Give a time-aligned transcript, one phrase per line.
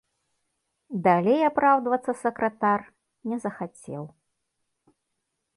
[1.07, 2.79] Далей апраўдвацца сакратар
[3.33, 4.03] не захацеў.